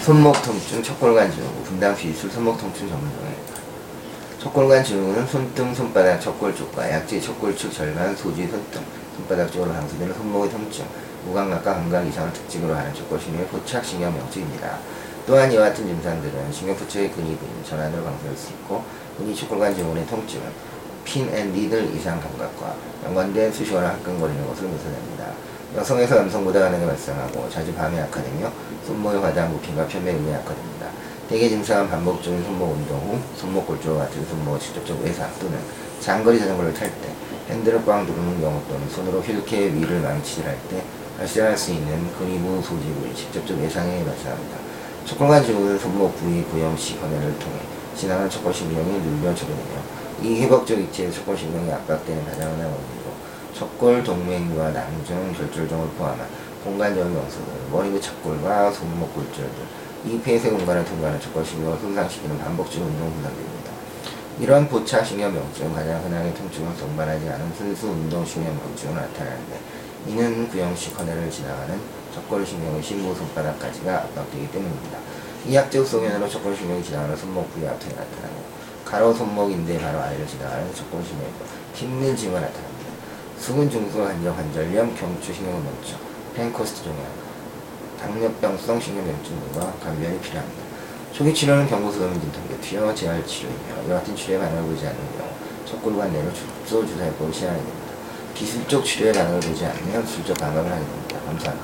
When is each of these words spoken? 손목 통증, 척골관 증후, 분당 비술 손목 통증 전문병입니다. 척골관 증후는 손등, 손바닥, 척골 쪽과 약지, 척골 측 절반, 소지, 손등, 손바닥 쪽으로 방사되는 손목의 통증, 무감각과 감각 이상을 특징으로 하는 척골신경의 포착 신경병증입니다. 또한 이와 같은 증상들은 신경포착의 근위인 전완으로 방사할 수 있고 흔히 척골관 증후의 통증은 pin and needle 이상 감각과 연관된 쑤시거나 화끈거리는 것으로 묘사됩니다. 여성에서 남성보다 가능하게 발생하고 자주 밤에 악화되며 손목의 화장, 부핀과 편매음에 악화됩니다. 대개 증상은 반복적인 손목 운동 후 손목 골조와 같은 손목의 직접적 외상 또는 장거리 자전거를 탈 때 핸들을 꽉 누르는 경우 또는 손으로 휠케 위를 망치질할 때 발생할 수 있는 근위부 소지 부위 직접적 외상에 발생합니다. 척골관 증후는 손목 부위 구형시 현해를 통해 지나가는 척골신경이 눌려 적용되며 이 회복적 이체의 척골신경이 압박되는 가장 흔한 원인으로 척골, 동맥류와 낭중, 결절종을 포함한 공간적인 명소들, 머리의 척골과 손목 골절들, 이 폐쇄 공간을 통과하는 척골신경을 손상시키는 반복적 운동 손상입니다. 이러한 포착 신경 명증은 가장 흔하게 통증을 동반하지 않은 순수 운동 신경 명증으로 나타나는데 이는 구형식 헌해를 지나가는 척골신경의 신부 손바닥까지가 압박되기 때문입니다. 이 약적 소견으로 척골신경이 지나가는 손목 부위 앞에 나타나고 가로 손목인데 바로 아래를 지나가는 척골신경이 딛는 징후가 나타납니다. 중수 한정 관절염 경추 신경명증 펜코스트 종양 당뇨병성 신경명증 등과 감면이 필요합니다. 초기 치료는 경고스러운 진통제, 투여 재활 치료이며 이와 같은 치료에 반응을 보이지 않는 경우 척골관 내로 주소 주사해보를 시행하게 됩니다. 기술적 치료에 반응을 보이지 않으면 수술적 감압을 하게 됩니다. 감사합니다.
손목 0.00 0.32
통증, 0.40 0.82
척골관 0.82 1.30
증후, 1.30 1.62
분당 1.62 1.94
비술 1.94 2.30
손목 2.30 2.56
통증 2.56 2.88
전문병입니다. 2.88 3.54
척골관 4.38 4.82
증후는 4.82 5.26
손등, 5.26 5.74
손바닥, 5.74 6.18
척골 6.22 6.56
쪽과 6.56 6.90
약지, 6.90 7.20
척골 7.20 7.54
측 7.54 7.70
절반, 7.70 8.16
소지, 8.16 8.46
손등, 8.48 8.82
손바닥 9.14 9.52
쪽으로 9.52 9.70
방사되는 9.74 10.14
손목의 10.14 10.50
통증, 10.50 10.86
무감각과 11.26 11.74
감각 11.74 12.06
이상을 12.06 12.32
특징으로 12.32 12.74
하는 12.74 12.94
척골신경의 12.94 13.48
포착 13.48 13.84
신경병증입니다. 13.84 14.78
또한 15.26 15.52
이와 15.52 15.68
같은 15.68 15.86
증상들은 15.86 16.50
신경포착의 16.50 17.10
근위인 17.12 17.38
전완으로 17.68 18.02
방사할 18.02 18.34
수 18.34 18.52
있고 18.52 18.82
흔히 19.18 19.36
척골관 19.36 19.74
증후의 19.74 20.06
통증은 20.06 20.46
pin 21.04 21.28
and 21.28 21.52
needle 21.52 21.94
이상 21.94 22.18
감각과 22.18 22.74
연관된 23.04 23.52
쑤시거나 23.52 23.90
화끈거리는 23.90 24.46
것으로 24.48 24.68
묘사됩니다. 24.68 25.26
여성에서 25.76 26.16
남성보다 26.16 26.58
가능하게 26.58 26.86
발생하고 26.86 27.48
자주 27.48 27.72
밤에 27.74 28.00
악화되며 28.00 28.50
손목의 28.86 29.20
화장, 29.20 29.52
부핀과 29.52 29.86
편매음에 29.86 30.34
악화됩니다. 30.34 30.88
대개 31.28 31.48
증상은 31.48 31.88
반복적인 31.88 32.42
손목 32.42 32.72
운동 32.72 32.98
후 32.98 33.18
손목 33.36 33.68
골조와 33.68 34.04
같은 34.04 34.26
손목의 34.26 34.60
직접적 34.60 35.00
외상 35.00 35.30
또는 35.38 35.60
장거리 36.00 36.40
자전거를 36.40 36.74
탈 36.74 36.90
때 37.00 37.08
핸들을 37.50 37.84
꽉 37.86 38.04
누르는 38.04 38.40
경우 38.40 38.60
또는 38.68 38.88
손으로 38.88 39.20
휠케 39.20 39.72
위를 39.74 40.00
망치질할 40.00 40.56
때 40.68 40.82
발생할 41.18 41.56
수 41.56 41.70
있는 41.70 42.10
근위부 42.18 42.60
소지 42.62 42.86
부위 43.00 43.14
직접적 43.14 43.56
외상에 43.58 44.04
발생합니다. 44.04 44.56
척골관 45.04 45.44
증후는 45.44 45.78
손목 45.78 46.16
부위 46.16 46.42
구형시 46.44 46.96
현해를 46.96 47.38
통해 47.38 47.60
지나가는 47.96 48.28
척골신경이 48.28 48.98
눌려 49.00 49.34
적용되며 49.34 49.80
이 50.22 50.42
회복적 50.42 50.78
이체의 50.78 51.12
척골신경이 51.12 51.70
압박되는 51.70 52.24
가장 52.24 52.52
흔한 52.52 52.66
원인으로 52.66 52.99
척골, 53.60 54.02
동맥류와 54.02 54.70
낭중, 54.70 55.34
결절종을 55.34 55.88
포함한 55.90 56.26
공간적인 56.64 57.12
명소들, 57.12 57.52
머리의 57.70 58.00
척골과 58.00 58.72
손목 58.72 59.12
골절들, 59.14 59.52
이 60.06 60.18
폐쇄 60.22 60.48
공간을 60.48 60.82
통과하는 60.86 61.20
척골신경을 61.20 61.78
손상시키는 61.78 62.38
반복적 62.38 62.80
운동 62.80 63.12
손상입니다. 63.12 63.70
이러한 64.40 64.66
포착 64.66 65.04
신경 65.04 65.34
명증은 65.34 65.74
가장 65.74 66.02
흔하게 66.02 66.32
통증을 66.32 66.74
동반하지 66.74 67.28
않은 67.28 67.52
순수 67.54 67.88
운동 67.88 68.24
신경 68.24 68.56
명증으로 68.56 68.98
나타나는데 68.98 69.60
이는 70.06 70.48
구형식 70.48 70.98
헌해를 70.98 71.30
지나가는 71.30 71.78
척골신경의 72.14 72.82
신부 72.82 73.14
손바닥까지가 73.14 73.94
압박되기 73.94 74.50
때문입니다. 74.52 74.98
이 75.46 75.54
약적 75.54 75.86
소견으로 75.86 76.26
척골신경이 76.26 76.82
지나가는 76.82 77.14
손목 77.14 77.52
부위 77.52 77.68
앞에 77.68 77.88
나타나고 77.88 78.42
가로 78.86 79.12
손목인데 79.12 79.78
바로 79.78 80.00
아래를 80.00 80.26
지나가는 80.26 80.74
척골신경이 80.74 81.30
딛는 81.74 82.16
징후가 82.16 82.40
나타납니다. 82.40 82.79
중수 83.40 84.04
한정 84.04 84.36
관절염 84.36 84.94
경추 84.94 85.32
신경명증 85.32 85.96
펜코스트 86.34 86.84
종양 86.84 87.06
당뇨병성 87.98 88.78
신경명증 88.78 89.40
등과 89.40 89.72
감면이 89.82 90.20
필요합니다. 90.20 90.62
초기 91.12 91.32
치료는 91.32 91.66
경고스러운 91.66 92.20
진통제, 92.20 92.60
투여 92.60 92.94
재활 92.94 93.26
치료이며 93.26 93.86
이와 93.86 93.98
같은 93.98 94.14
치료에 94.14 94.38
반응을 94.38 94.62
보이지 94.64 94.86
않는 94.86 95.00
경우 95.16 95.30
척골관 95.64 96.12
내로 96.12 96.30
주소 96.34 96.86
주사해보를 96.86 97.32
시행하게 97.32 97.62
됩니다. 97.62 97.92
기술적 98.34 98.84
치료에 98.84 99.12
반응을 99.12 99.40
보이지 99.40 99.64
않으면 99.64 100.06
수술적 100.06 100.36
감압을 100.36 100.70
하게 100.70 100.84
됩니다. 100.84 101.18
감사합니다. 101.24 101.56